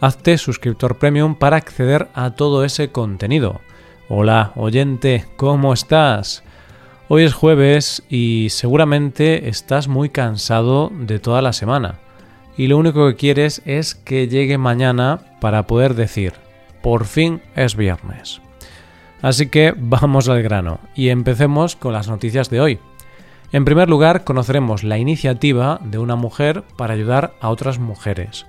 [0.00, 3.60] Hazte suscriptor premium para acceder a todo ese contenido.
[4.08, 6.42] Hola, oyente, ¿cómo estás?
[7.08, 12.00] Hoy es jueves y seguramente estás muy cansado de toda la semana.
[12.56, 16.34] Y lo único que quieres es que llegue mañana para poder decir,
[16.82, 18.40] por fin es viernes.
[19.22, 22.78] Así que vamos al grano y empecemos con las noticias de hoy.
[23.52, 28.46] En primer lugar, conoceremos la iniciativa de una mujer para ayudar a otras mujeres.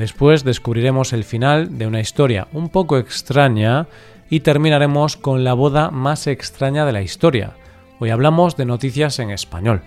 [0.00, 3.86] Después descubriremos el final de una historia un poco extraña
[4.30, 7.52] y terminaremos con la boda más extraña de la historia.
[7.98, 9.82] Hoy hablamos de noticias en español.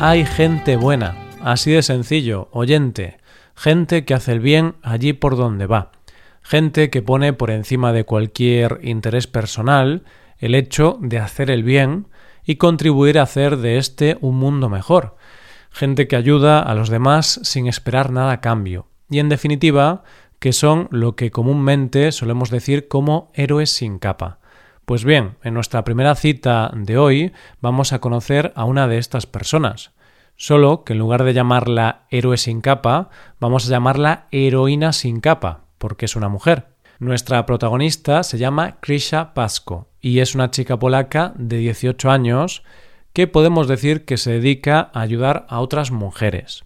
[0.00, 1.14] Hay gente buena,
[1.44, 3.18] así de sencillo, oyente,
[3.54, 5.92] gente que hace el bien allí por donde va
[6.42, 10.04] gente que pone por encima de cualquier interés personal
[10.38, 12.06] el hecho de hacer el bien
[12.46, 15.16] y contribuir a hacer de este un mundo mejor,
[15.70, 20.04] gente que ayuda a los demás sin esperar nada a cambio, y en definitiva,
[20.38, 24.38] que son lo que comúnmente solemos decir como héroes sin capa.
[24.84, 29.26] Pues bien, en nuestra primera cita de hoy vamos a conocer a una de estas
[29.26, 29.90] personas,
[30.36, 35.64] solo que en lugar de llamarla héroe sin capa, vamos a llamarla heroína sin capa,
[35.78, 36.68] porque es una mujer.
[36.98, 42.62] Nuestra protagonista se llama Krisha Pasco y es una chica polaca de 18 años
[43.12, 46.64] que podemos decir que se dedica a ayudar a otras mujeres.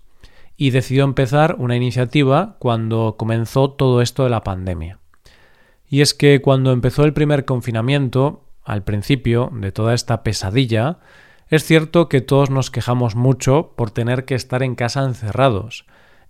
[0.59, 4.99] Y decidió empezar una iniciativa cuando comenzó todo esto de la pandemia.
[5.89, 10.99] Y es que cuando empezó el primer confinamiento, al principio de toda esta pesadilla,
[11.49, 15.87] es cierto que todos nos quejamos mucho por tener que estar en casa encerrados,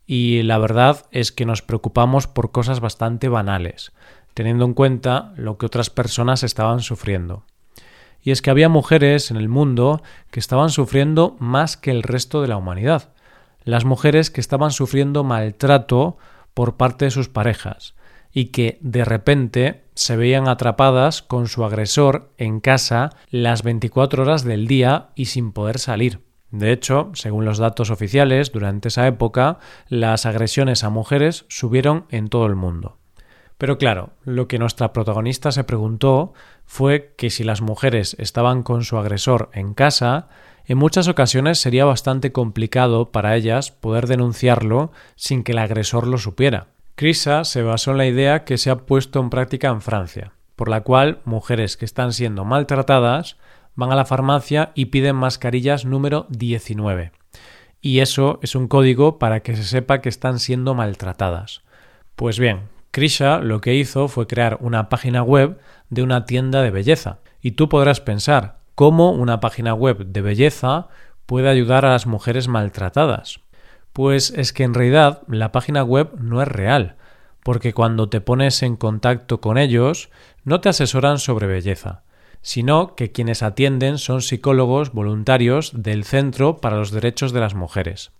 [0.06, 3.90] y la verdad es que nos preocupamos por cosas bastante banales,
[4.40, 7.44] teniendo en cuenta lo que otras personas estaban sufriendo.
[8.22, 12.40] Y es que había mujeres en el mundo que estaban sufriendo más que el resto
[12.40, 13.10] de la humanidad.
[13.64, 16.16] Las mujeres que estaban sufriendo maltrato
[16.54, 17.94] por parte de sus parejas
[18.32, 24.42] y que de repente se veían atrapadas con su agresor en casa las 24 horas
[24.42, 26.20] del día y sin poder salir.
[26.50, 29.58] De hecho, según los datos oficiales, durante esa época
[29.90, 32.99] las agresiones a mujeres subieron en todo el mundo.
[33.60, 36.32] Pero claro, lo que nuestra protagonista se preguntó
[36.64, 40.28] fue que si las mujeres estaban con su agresor en casa,
[40.64, 46.16] en muchas ocasiones sería bastante complicado para ellas poder denunciarlo sin que el agresor lo
[46.16, 46.68] supiera.
[46.94, 50.70] Crisa se basó en la idea que se ha puesto en práctica en Francia, por
[50.70, 53.36] la cual mujeres que están siendo maltratadas
[53.74, 57.12] van a la farmacia y piden mascarillas número 19.
[57.82, 61.60] Y eso es un código para que se sepa que están siendo maltratadas.
[62.16, 62.60] Pues bien,
[62.90, 65.58] Krisha lo que hizo fue crear una página web
[65.90, 67.18] de una tienda de belleza.
[67.40, 70.88] Y tú podrás pensar, ¿cómo una página web de belleza
[71.26, 73.40] puede ayudar a las mujeres maltratadas?
[73.92, 76.96] Pues es que en realidad la página web no es real,
[77.42, 80.10] porque cuando te pones en contacto con ellos
[80.44, 82.02] no te asesoran sobre belleza,
[82.42, 88.12] sino que quienes atienden son psicólogos voluntarios del Centro para los Derechos de las Mujeres.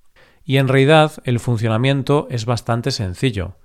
[0.44, 3.56] Y en realidad el funcionamiento es bastante sencillo.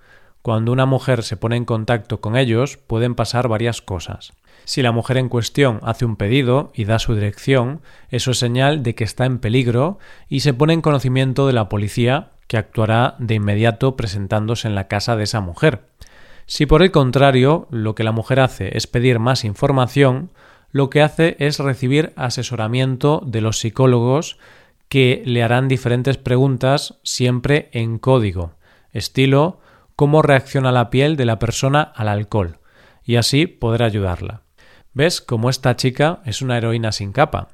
[0.46, 4.34] Cuando una mujer se pone en contacto con ellos pueden pasar varias cosas.
[4.64, 8.84] Si la mujer en cuestión hace un pedido y da su dirección, eso es señal
[8.84, 9.98] de que está en peligro
[10.30, 14.88] y se pone en conocimiento de la policía que actuará de inmediato presentándose en la
[14.88, 15.88] casa de esa mujer.
[16.46, 20.30] Si por el contrario lo que la mujer hace es pedir más información,
[20.72, 24.38] lo que hace es recibir asesoramiento de los psicólogos
[24.90, 28.54] que le harán diferentes preguntas siempre en código,
[28.94, 29.65] estilo
[29.96, 32.60] cómo reacciona la piel de la persona al alcohol,
[33.04, 34.42] y así poder ayudarla.
[34.94, 37.50] ¿Ves cómo esta chica es una heroína sin capa?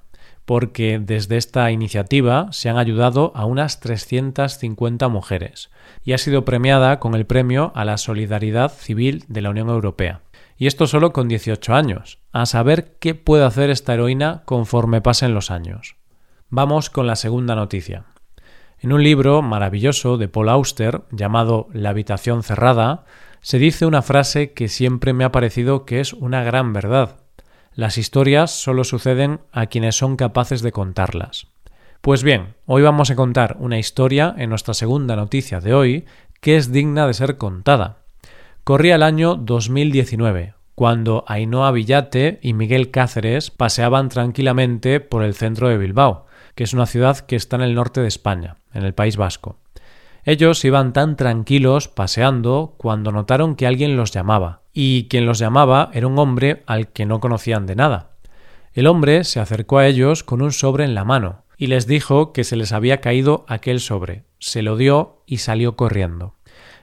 [0.46, 5.70] porque desde esta iniciativa se han ayudado a unas 350 mujeres
[6.04, 10.22] y ha sido premiada con el premio a la Solidaridad Civil de la Unión Europea.
[10.58, 15.34] Y esto solo con 18 años, a saber qué puede hacer esta heroína conforme pasen
[15.34, 15.96] los años.
[16.50, 18.11] Vamos con la segunda noticia.
[18.82, 23.06] En un libro maravilloso de Paul Auster llamado La habitación cerrada,
[23.40, 27.22] se dice una frase que siempre me ha parecido que es una gran verdad,
[27.74, 31.48] las historias solo suceden a quienes son capaces de contarlas.
[32.02, 36.06] Pues bien, hoy vamos a contar una historia en nuestra segunda noticia de hoy
[36.42, 38.00] que es digna de ser contada.
[38.64, 45.70] Corría el año 2019, cuando Ainhoa Villate y Miguel Cáceres paseaban tranquilamente por el centro
[45.70, 46.26] de Bilbao,
[46.56, 49.58] que es una ciudad que está en el norte de España, en el País Vasco.
[50.24, 55.90] Ellos iban tan tranquilos paseando cuando notaron que alguien los llamaba, y quien los llamaba
[55.94, 58.12] era un hombre al que no conocían de nada.
[58.74, 62.34] El hombre se acercó a ellos con un sobre en la mano, y les dijo
[62.34, 66.36] que se les había caído aquel sobre, se lo dio y salió corriendo.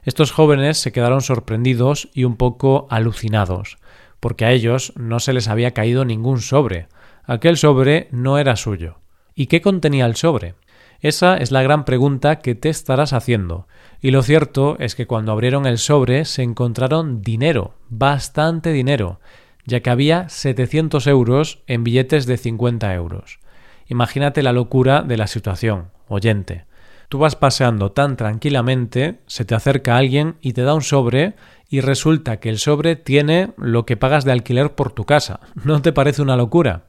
[0.04, 3.78] Estos jóvenes se quedaron sorprendidos y un poco alucinados,
[4.20, 6.88] porque a ellos no se les había caído ningún sobre.
[7.24, 9.00] Aquel sobre no era suyo.
[9.34, 10.54] ¿Y qué contenía el sobre?
[11.00, 13.68] Esa es la gran pregunta que te estarás haciendo.
[14.00, 19.20] Y lo cierto es que cuando abrieron el sobre se encontraron dinero, bastante dinero,
[19.64, 23.38] ya que había 700 euros en billetes de 50 euros.
[23.86, 26.64] Imagínate la locura de la situación, oyente.
[27.08, 31.34] Tú vas paseando tan tranquilamente, se te acerca alguien y te da un sobre
[31.70, 35.40] y resulta que el sobre tiene lo que pagas de alquiler por tu casa.
[35.64, 36.84] ¿No te parece una locura?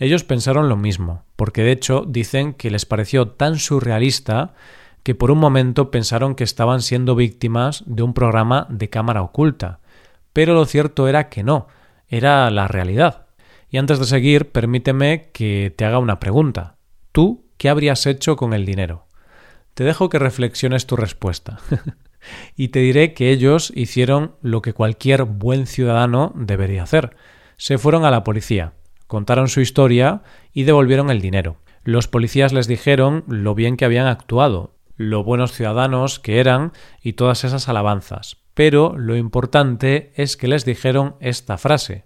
[0.00, 4.54] Ellos pensaron lo mismo, porque de hecho dicen que les pareció tan surrealista
[5.02, 9.80] que por un momento pensaron que estaban siendo víctimas de un programa de cámara oculta.
[10.32, 11.68] Pero lo cierto era que no,
[12.08, 13.26] era la realidad.
[13.68, 16.78] Y antes de seguir, permíteme que te haga una pregunta.
[17.12, 19.06] ¿Tú qué habrías hecho con el dinero?
[19.74, 21.58] Te dejo que reflexiones tu respuesta.
[22.56, 27.16] y te diré que ellos hicieron lo que cualquier buen ciudadano debería hacer.
[27.58, 28.72] Se fueron a la policía,
[29.10, 30.22] contaron su historia
[30.52, 31.56] y devolvieron el dinero.
[31.82, 36.70] Los policías les dijeron lo bien que habían actuado, lo buenos ciudadanos que eran
[37.02, 38.36] y todas esas alabanzas.
[38.54, 42.04] Pero lo importante es que les dijeron esta frase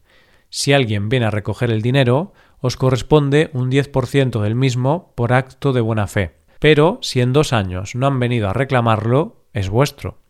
[0.49, 5.75] si alguien viene a recoger el dinero, os corresponde un 10% del mismo por acto
[5.75, 6.37] de buena fe.
[6.59, 10.21] Pero si en dos años no han venido a reclamarlo, es vuestro.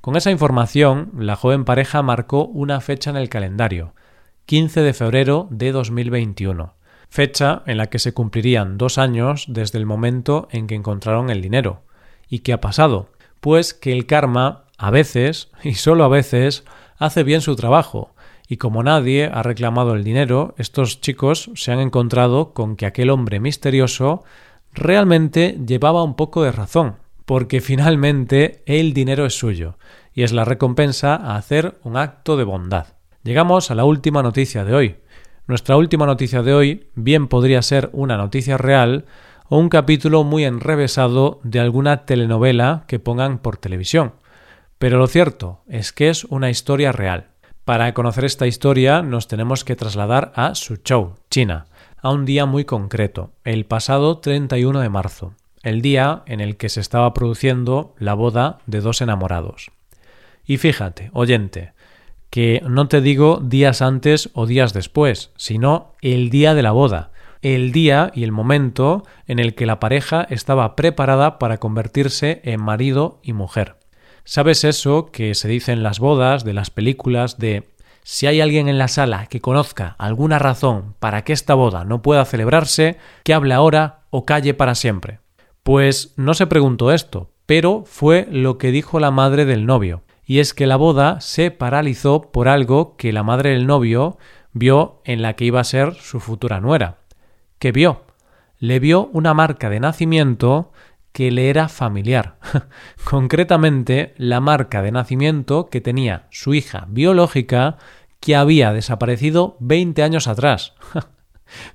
[0.00, 3.94] Con esa información, la joven pareja marcó una fecha en el calendario,
[4.46, 6.74] 15 de febrero de 2021,
[7.08, 11.42] fecha en la que se cumplirían dos años desde el momento en que encontraron el
[11.42, 11.82] dinero.
[12.28, 13.10] ¿Y qué ha pasado?
[13.40, 16.62] Pues que el karma, a veces, y solo a veces,
[16.96, 18.14] hace bien su trabajo,
[18.46, 23.10] y como nadie ha reclamado el dinero, estos chicos se han encontrado con que aquel
[23.10, 24.22] hombre misterioso
[24.72, 29.76] realmente llevaba un poco de razón, porque finalmente el dinero es suyo,
[30.14, 32.95] y es la recompensa a hacer un acto de bondad.
[33.26, 34.96] Llegamos a la última noticia de hoy.
[35.48, 39.06] Nuestra última noticia de hoy bien podría ser una noticia real
[39.48, 44.12] o un capítulo muy enrevesado de alguna telenovela que pongan por televisión.
[44.78, 47.30] Pero lo cierto es que es una historia real.
[47.64, 51.66] Para conocer esta historia nos tenemos que trasladar a Suzhou, China,
[52.00, 55.34] a un día muy concreto, el pasado 31 de marzo,
[55.64, 59.72] el día en el que se estaba produciendo la boda de dos enamorados.
[60.44, 61.72] Y fíjate, oyente,
[62.30, 67.12] que no te digo días antes o días después, sino el día de la boda,
[67.42, 72.60] el día y el momento en el que la pareja estaba preparada para convertirse en
[72.60, 73.76] marido y mujer.
[74.24, 77.68] ¿Sabes eso que se dice en las bodas, de las películas, de
[78.02, 82.02] si hay alguien en la sala que conozca alguna razón para que esta boda no
[82.02, 85.20] pueda celebrarse, que hable ahora o calle para siempre?
[85.62, 90.40] Pues no se preguntó esto, pero fue lo que dijo la madre del novio, y
[90.40, 94.18] es que la boda se paralizó por algo que la madre del novio
[94.52, 96.98] vio en la que iba a ser su futura nuera.
[97.60, 98.02] ¿Qué vio?
[98.58, 100.72] Le vio una marca de nacimiento
[101.12, 102.38] que le era familiar,
[103.08, 107.78] concretamente la marca de nacimiento que tenía su hija biológica
[108.20, 110.74] que había desaparecido 20 años atrás.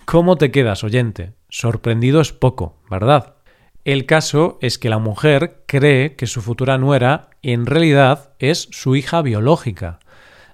[0.05, 1.33] ¿Cómo te quedas, oyente?
[1.49, 3.35] Sorprendido es poco, ¿verdad?
[3.83, 8.95] El caso es que la mujer cree que su futura nuera en realidad es su
[8.95, 9.99] hija biológica.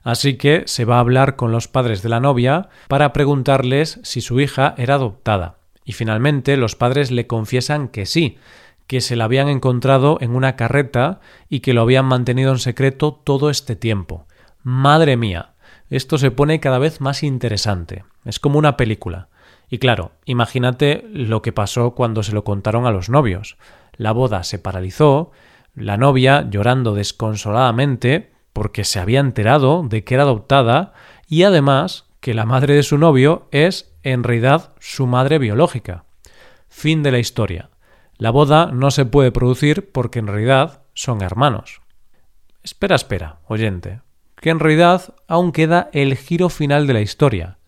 [0.04, 4.22] Así que se va a hablar con los padres de la novia para preguntarles si
[4.22, 5.58] su hija era adoptada.
[5.84, 8.38] Y finalmente los padres le confiesan que sí,
[8.88, 11.20] que se la habían encontrado en una carreta
[11.50, 14.26] y que lo habían mantenido en secreto todo este tiempo.
[14.64, 15.56] Madre mía,
[15.90, 18.06] esto se pone cada vez más interesante.
[18.24, 19.28] Es como una película.
[19.70, 23.58] Y claro, imagínate lo que pasó cuando se lo contaron a los novios.
[23.94, 25.32] La boda se paralizó,
[25.76, 30.94] la novia llorando desconsoladamente porque se había enterado de que era adoptada
[31.28, 36.06] y además que la madre de su novio es en realidad su madre biológica.
[36.68, 37.70] Fin de la historia.
[38.18, 41.82] La boda no se puede producir porque en realidad son hermanos.
[42.64, 44.02] Espera, espera, oyente,
[44.36, 47.60] que en realidad aún queda el giro final de la historia.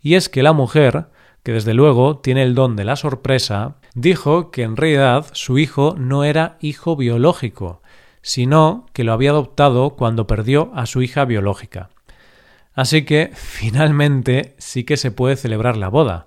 [0.00, 1.08] Y es que la mujer
[1.42, 5.94] que desde luego tiene el don de la sorpresa, dijo que en realidad su hijo
[5.98, 7.82] no era hijo biológico,
[8.22, 11.90] sino que lo había adoptado cuando perdió a su hija biológica.
[12.74, 16.26] Así que finalmente sí que se puede celebrar la boda,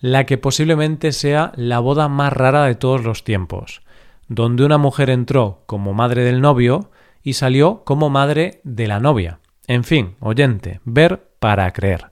[0.00, 3.82] la que posiblemente sea la boda más rara de todos los tiempos,
[4.28, 6.90] donde una mujer entró como madre del novio
[7.22, 9.40] y salió como madre de la novia.
[9.66, 12.11] En fin, oyente, ver para creer.